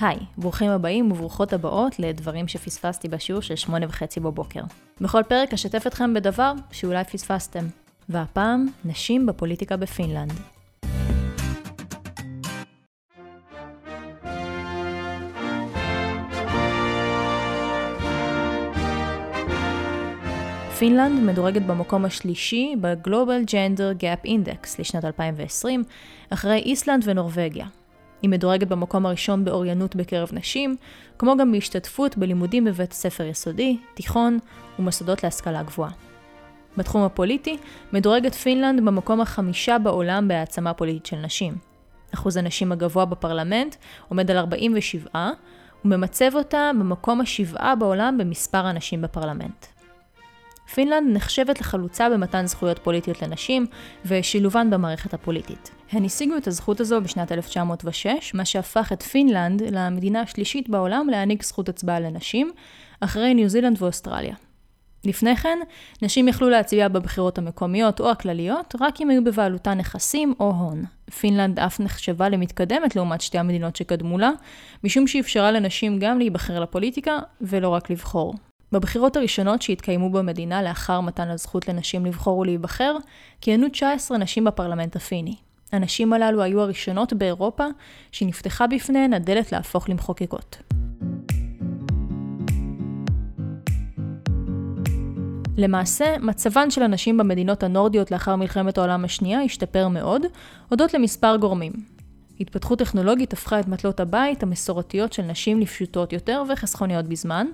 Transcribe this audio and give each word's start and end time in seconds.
היי, 0.00 0.16
ברוכים 0.38 0.70
הבאים 0.70 1.12
וברוכות 1.12 1.52
הבאות 1.52 1.98
לדברים 1.98 2.48
שפספסתי 2.48 3.08
בשיעור 3.08 3.42
של 3.42 3.56
שמונה 3.56 3.86
וחצי 3.88 4.20
בבוקר. 4.20 4.60
בכל 5.00 5.22
פרק 5.28 5.52
אשתף 5.52 5.86
אתכם 5.86 6.14
בדבר 6.14 6.52
שאולי 6.72 7.04
פספסתם. 7.04 7.64
והפעם, 8.08 8.66
נשים 8.84 9.26
בפוליטיקה 9.26 9.76
בפינלנד. 9.76 10.32
פינלנד 20.78 21.22
מדורגת 21.22 21.62
במקום 21.62 22.04
השלישי 22.04 22.74
ב-Global 22.80 23.50
Gender 23.50 24.02
Gap 24.02 24.26
Index 24.26 24.66
לשנת 24.78 25.04
2020, 25.04 25.84
אחרי 26.30 26.58
איסלנד 26.58 27.02
ונורבגיה. 27.06 27.66
היא 28.26 28.30
מדורגת 28.30 28.68
במקום 28.68 29.06
הראשון 29.06 29.44
באוריינות 29.44 29.96
בקרב 29.96 30.28
נשים, 30.32 30.76
כמו 31.18 31.36
גם 31.36 31.52
בהשתתפות 31.52 32.18
בלימודים 32.18 32.64
בבית 32.64 32.92
ספר 32.92 33.24
יסודי, 33.24 33.76
תיכון 33.94 34.38
ומוסדות 34.78 35.24
להשכלה 35.24 35.62
גבוהה. 35.62 35.90
בתחום 36.76 37.02
הפוליטי, 37.02 37.58
מדורגת 37.92 38.34
פינלנד 38.34 38.84
במקום 38.84 39.20
החמישה 39.20 39.78
בעולם 39.78 40.28
בהעצמה 40.28 40.74
פוליטית 40.74 41.06
של 41.06 41.16
נשים. 41.16 41.54
אחוז 42.14 42.36
הנשים 42.36 42.72
הגבוה 42.72 43.04
בפרלמנט 43.04 43.76
עומד 44.08 44.30
על 44.30 44.38
47, 44.38 45.30
וממצב 45.84 46.30
אותה 46.34 46.70
במקום 46.78 47.20
השבעה 47.20 47.74
בעולם 47.76 48.18
במספר 48.18 48.66
הנשים 48.66 49.02
בפרלמנט. 49.02 49.66
פינלנד 50.74 51.16
נחשבת 51.16 51.60
לחלוצה 51.60 52.10
במתן 52.10 52.46
זכויות 52.46 52.78
פוליטיות 52.78 53.22
לנשים 53.22 53.66
ושילובן 54.06 54.70
במערכת 54.70 55.14
הפוליטית. 55.14 55.75
הן 55.92 56.04
השיגו 56.04 56.36
את 56.36 56.46
הזכות 56.46 56.80
הזו 56.80 57.00
בשנת 57.00 57.32
1906, 57.32 58.34
מה 58.34 58.44
שהפך 58.44 58.92
את 58.92 59.02
פינלנד 59.02 59.62
למדינה 59.62 60.20
השלישית 60.20 60.68
בעולם 60.68 61.08
להעניק 61.10 61.42
זכות 61.42 61.68
הצבעה 61.68 62.00
לנשים, 62.00 62.52
אחרי 63.00 63.34
ניו 63.34 63.48
זילנד 63.48 63.82
ואוסטרליה. 63.82 64.34
לפני 65.04 65.36
כן, 65.36 65.58
נשים 66.02 66.28
יכלו 66.28 66.48
להצביע 66.48 66.88
בבחירות 66.88 67.38
המקומיות 67.38 68.00
או 68.00 68.10
הכלליות, 68.10 68.74
רק 68.80 69.00
אם 69.00 69.10
היו 69.10 69.24
בבעלותן 69.24 69.78
נכסים 69.78 70.34
או 70.40 70.50
הון. 70.50 70.84
פינלנד 71.20 71.60
אף 71.60 71.80
נחשבה 71.80 72.28
למתקדמת 72.28 72.96
לעומת 72.96 73.20
שתי 73.20 73.38
המדינות 73.38 73.76
שקדמו 73.76 74.18
לה, 74.18 74.30
משום 74.84 75.06
שאפשרה 75.06 75.52
לנשים 75.52 75.98
גם 75.98 76.18
להיבחר 76.18 76.60
לפוליטיקה, 76.60 77.18
ולא 77.40 77.68
רק 77.68 77.90
לבחור. 77.90 78.34
בבחירות 78.72 79.16
הראשונות 79.16 79.62
שהתקיימו 79.62 80.10
במדינה 80.10 80.62
לאחר 80.62 81.00
מתן 81.00 81.30
הזכות 81.30 81.68
לנשים 81.68 82.06
לבחור 82.06 82.38
ולהיבחר, 82.38 82.96
כיהנו 83.40 83.68
19 83.68 84.18
נשים 84.18 84.44
בפרלמנט 84.44 84.96
הפיני. 84.96 85.34
הנשים 85.72 86.12
הללו 86.12 86.42
היו 86.42 86.60
הראשונות 86.60 87.12
באירופה 87.12 87.64
שנפתחה 88.12 88.66
בפניהן 88.66 89.12
הדלת 89.12 89.52
להפוך 89.52 89.88
למחוקקות. 89.88 90.56
למעשה, 95.58 96.14
מצבן 96.20 96.70
של 96.70 96.82
הנשים 96.82 97.16
במדינות 97.16 97.62
הנורדיות 97.62 98.10
לאחר 98.10 98.36
מלחמת 98.36 98.78
העולם 98.78 99.04
השנייה 99.04 99.42
השתפר 99.42 99.88
מאוד, 99.88 100.22
הודות 100.68 100.94
למספר 100.94 101.36
גורמים. 101.36 101.72
התפתחות 102.40 102.78
טכנולוגית 102.78 103.32
הפכה 103.32 103.60
את 103.60 103.68
מטלות 103.68 104.00
הבית 104.00 104.42
המסורתיות 104.42 105.12
של 105.12 105.22
נשים 105.22 105.60
לפשוטות 105.60 106.12
יותר 106.12 106.42
וחסכוניות 106.52 107.06
בזמן, 107.06 107.46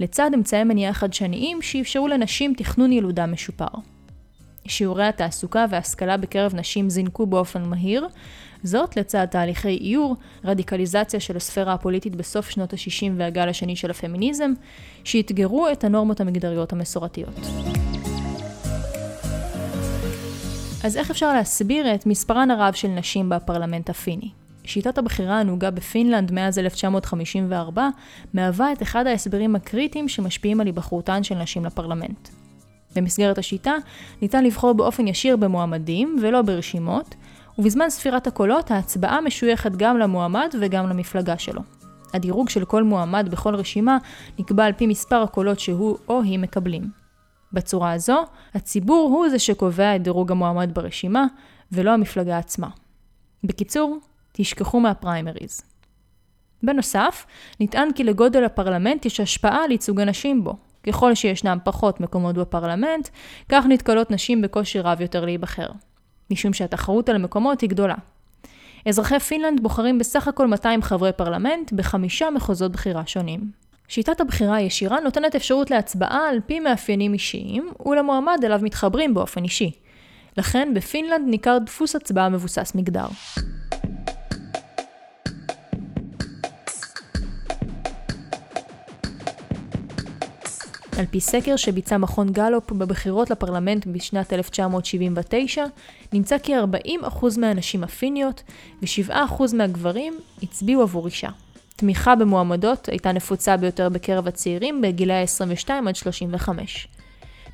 לצד 0.00 0.30
אמצעי 0.34 0.64
מניעה 0.64 0.92
חדשניים 0.92 1.62
שאפשרו 1.62 2.08
לנשים 2.08 2.54
תכנון 2.56 2.92
ילודה 2.92 3.26
משופר. 3.26 3.95
שיעורי 4.68 5.04
התעסוקה 5.04 5.66
וההשכלה 5.70 6.16
בקרב 6.16 6.54
נשים 6.54 6.90
זינקו 6.90 7.26
באופן 7.26 7.62
מהיר, 7.62 8.06
זאת 8.62 8.96
לצד 8.96 9.26
תהליכי 9.30 9.78
עיור, 9.80 10.16
רדיקליזציה 10.44 11.20
של 11.20 11.36
הספירה 11.36 11.72
הפוליטית 11.72 12.16
בסוף 12.16 12.50
שנות 12.50 12.72
ה-60 12.72 13.12
והגל 13.16 13.48
השני 13.48 13.76
של 13.76 13.90
הפמיניזם, 13.90 14.52
שאתגרו 15.04 15.68
את 15.72 15.84
הנורמות 15.84 16.20
המגדריות 16.20 16.72
המסורתיות. 16.72 17.40
אז 20.84 20.96
איך 20.96 21.10
אפשר 21.10 21.32
להסביר 21.32 21.94
את 21.94 22.06
מספרן 22.06 22.50
הרב 22.50 22.74
של 22.74 22.88
נשים 22.88 23.28
בפרלמנט 23.28 23.90
הפיני? 23.90 24.30
שיטת 24.64 24.98
הבחירה 24.98 25.40
הנהוגה 25.40 25.70
בפינלנד 25.70 26.32
מאז 26.32 26.58
1954 26.58 27.88
מהווה 28.34 28.72
את 28.72 28.82
אחד 28.82 29.06
ההסברים 29.06 29.56
הקריטיים 29.56 30.08
שמשפיעים 30.08 30.60
על 30.60 30.66
היבחרותן 30.66 31.22
של 31.22 31.34
נשים 31.34 31.64
לפרלמנט. 31.64 32.28
במסגרת 32.96 33.38
השיטה 33.38 33.74
ניתן 34.22 34.44
לבחור 34.44 34.72
באופן 34.72 35.06
ישיר 35.06 35.36
במועמדים 35.36 36.16
ולא 36.22 36.42
ברשימות, 36.42 37.14
ובזמן 37.58 37.90
ספירת 37.90 38.26
הקולות 38.26 38.70
ההצבעה 38.70 39.20
משויכת 39.20 39.72
גם 39.76 39.98
למועמד 39.98 40.54
וגם 40.60 40.88
למפלגה 40.88 41.38
שלו. 41.38 41.62
הדירוג 42.14 42.48
של 42.48 42.64
כל 42.64 42.82
מועמד 42.82 43.28
בכל 43.30 43.54
רשימה 43.54 43.98
נקבע 44.38 44.64
על 44.64 44.72
פי 44.72 44.86
מספר 44.86 45.22
הקולות 45.22 45.60
שהוא 45.60 45.98
או 46.08 46.22
היא 46.22 46.38
מקבלים. 46.38 46.90
בצורה 47.52 47.92
הזו, 47.92 48.24
הציבור 48.54 49.10
הוא 49.10 49.28
זה 49.28 49.38
שקובע 49.38 49.96
את 49.96 50.02
דירוג 50.02 50.30
המועמד 50.30 50.70
ברשימה, 50.74 51.26
ולא 51.72 51.90
המפלגה 51.90 52.38
עצמה. 52.38 52.68
בקיצור, 53.44 53.98
תשכחו 54.32 54.80
מהפריימריז. 54.80 55.60
בנוסף, 56.62 57.26
נטען 57.60 57.92
כי 57.92 58.04
לגודל 58.04 58.44
הפרלמנט 58.44 59.06
יש 59.06 59.20
השפעה 59.20 59.64
על 59.64 59.70
ייצוג 59.70 60.00
הנשים 60.00 60.44
בו. 60.44 60.56
ככל 60.86 61.14
שישנם 61.14 61.58
פחות 61.64 62.00
מקומות 62.00 62.34
בפרלמנט, 62.34 63.08
כך 63.48 63.66
נתקלות 63.68 64.10
נשים 64.10 64.42
בקושי 64.42 64.80
רב 64.80 65.00
יותר 65.00 65.24
להיבחר. 65.24 65.66
משום 66.30 66.52
שהתחרות 66.52 67.08
על 67.08 67.16
המקומות 67.16 67.60
היא 67.60 67.70
גדולה. 67.70 67.94
אזרחי 68.88 69.18
פינלנד 69.18 69.62
בוחרים 69.62 69.98
בסך 69.98 70.28
הכל 70.28 70.46
200 70.46 70.82
חברי 70.82 71.12
פרלמנט 71.12 71.72
בחמישה 71.72 72.30
מחוזות 72.30 72.72
בחירה 72.72 73.06
שונים. 73.06 73.50
שיטת 73.88 74.20
הבחירה 74.20 74.56
הישירה 74.56 75.00
נותנת 75.00 75.34
אפשרות 75.34 75.70
להצבעה 75.70 76.28
על 76.30 76.38
פי 76.46 76.60
מאפיינים 76.60 77.12
אישיים, 77.12 77.70
ולמועמד 77.86 78.38
אליו 78.44 78.60
מתחברים 78.62 79.14
באופן 79.14 79.44
אישי. 79.44 79.70
לכן 80.36 80.72
בפינלנד 80.74 81.28
ניכר 81.28 81.58
דפוס 81.66 81.96
הצבעה 81.96 82.28
מבוסס 82.28 82.72
מגדר. 82.74 83.06
על 90.98 91.04
פי 91.10 91.20
סקר 91.20 91.56
שביצע 91.56 91.96
מכון 91.96 92.32
גלופ 92.32 92.72
בבחירות 92.72 93.30
לפרלמנט 93.30 93.86
בשנת 93.86 94.32
1979, 94.32 95.64
נמצא 96.12 96.38
כי 96.38 96.52
40% 96.56 96.60
מהנשים 97.40 97.84
הפיניות 97.84 98.42
ו-7% 98.82 99.42
מהגברים 99.54 100.18
הצביעו 100.42 100.82
עבור 100.82 101.06
אישה. 101.06 101.28
תמיכה 101.76 102.14
במועמדות 102.14 102.88
הייתה 102.88 103.12
נפוצה 103.12 103.56
ביותר 103.56 103.88
בקרב 103.88 104.28
הצעירים 104.28 104.82
בגילאי 104.82 105.22
22 105.22 105.88
עד 105.88 105.96
35. 105.96 106.88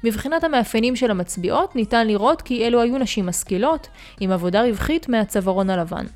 מבחינת 0.04 0.44
המאפיינים 0.44 0.96
של 0.96 1.10
המצביעות, 1.10 1.76
ניתן 1.76 2.06
לראות 2.06 2.42
כי 2.42 2.66
אלו 2.66 2.80
היו 2.80 2.98
נשים 2.98 3.26
משכילות, 3.26 3.88
עם 4.20 4.30
עבודה 4.30 4.62
רווחית 4.62 5.08
מהצווארון 5.08 5.70
הלבן. 5.70 6.06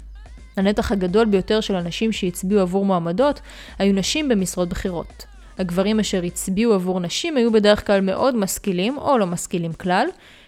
הנתח 0.57 0.93
הגדול 0.93 1.25
ביותר 1.25 1.61
של 1.61 1.77
הנשים 1.77 2.13
שהצביעו 2.13 2.61
עבור 2.61 2.85
מועמדות 2.85 3.41
היו 3.79 3.93
נשים 3.93 4.29
במשרות 4.29 4.69
בכירות. 4.69 5.36
הגברים 5.59 6.01
אשר 6.01 6.23
הצביעו 6.23 6.75
עבור 6.75 7.01
נשים 7.01 7.37
היו 7.37 7.53
בדרך 7.53 7.87
כלל 7.87 8.01
מאוד 8.01 8.37
משכילים 8.37 8.99
או 8.99 9.19
לא 9.19 9.27
משכילים 9.27 9.73
כלל, 9.73 10.07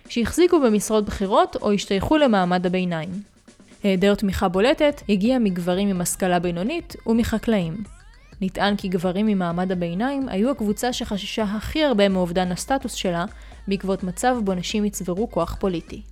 שהחזיקו 0.08 0.60
במשרות 0.60 1.04
בכירות 1.04 1.56
או 1.62 1.72
השתייכו 1.72 2.16
למעמד 2.16 2.66
הביניים. 2.66 3.10
היעדר 3.82 4.14
תמיכה 4.14 4.48
בולטת 4.48 5.02
הגיע 5.08 5.38
מגברים 5.38 5.88
עם 5.88 6.00
השכלה 6.00 6.38
בינונית 6.38 6.96
ומחקלאים. 7.06 7.76
נטען 8.41 8.76
כי 8.76 8.88
גברים 8.88 9.26
ממעמד 9.26 9.72
הביניים 9.72 10.28
היו 10.28 10.50
הקבוצה 10.50 10.92
שחששה 10.92 11.42
הכי 11.42 11.84
הרבה 11.84 12.08
מאובדן 12.08 12.52
הסטטוס 12.52 12.92
שלה 12.92 13.25
בעקבות 13.69 14.02
מצב 14.02 14.37
בו 14.44 14.54
נשים 14.54 14.84
יצברו 14.84 15.31
כוח 15.31 15.56
פוליטי. 15.61 16.02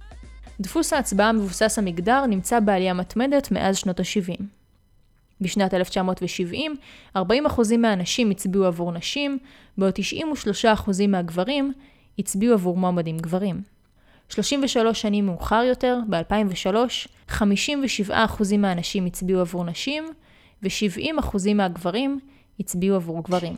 דפוס 0.60 0.92
ההצבעה 0.92 1.28
המבוסס 1.28 1.78
המגדר 1.78 2.26
נמצא 2.26 2.60
בעלייה 2.60 2.94
מתמדת 2.94 3.50
מאז 3.50 3.76
שנות 3.76 4.00
ה-70. 4.00 4.42
בשנת 5.41 5.75
1970, 5.75 6.77
40% 7.17 7.21
מהנשים 7.79 8.31
הצביעו 8.31 8.65
עבור 8.65 8.93
נשים, 8.93 9.38
בעוד 9.79 9.94
93% 10.65 11.06
מהגברים 11.09 11.73
הצביעו 12.19 12.55
עבור 12.55 12.77
מועמדים 12.77 13.19
גברים. 13.19 13.62
33 14.29 15.03
שנים 15.03 15.27
מאוחר 15.27 15.62
יותר, 15.69 15.99
ב-2003, 16.09 17.31
57% 17.31 18.12
מהנשים 18.59 19.06
הצביעו 19.06 19.41
עבור 19.41 19.65
נשים, 19.65 20.05
ו-70% 20.62 21.55
מהגברים 21.55 22.21
הצביעו 22.61 22.97
עבור 22.97 23.25
גברים. 23.25 23.55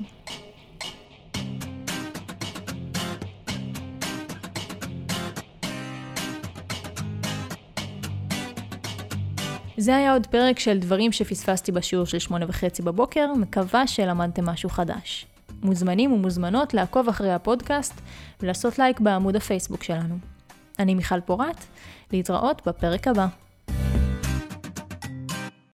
זה 9.81 9.97
היה 9.97 10.13
עוד 10.13 10.27
פרק 10.27 10.59
של 10.59 10.79
דברים 10.79 11.13
שפספסתי 11.13 11.73
בשיעור 11.73 12.07
של 12.07 12.19
שמונה 12.19 12.45
וחצי 12.49 12.83
בבוקר, 12.83 13.33
מקווה 13.35 13.87
שלמדתם 13.87 14.47
משהו 14.47 14.71
חדש. 14.71 15.27
מוזמנים 15.63 16.13
ומוזמנות 16.13 16.75
לעקוב 16.75 17.09
אחרי 17.09 17.33
הפודקאסט 17.33 18.01
ולעשות 18.41 18.79
לייק 18.79 19.01
בעמוד 19.01 19.37
הפייסבוק 19.37 19.83
שלנו. 19.83 20.19
אני 20.79 20.95
מיכל 20.95 21.21
פורת, 21.21 21.65
להתראות 22.13 22.63
בפרק 22.69 23.09
הבא. 23.09 23.27